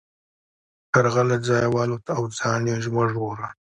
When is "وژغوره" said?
2.95-3.49